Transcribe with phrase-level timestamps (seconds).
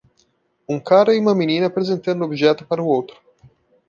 [0.67, 3.21] Um cara e uma menina apresentando objeto para o outro.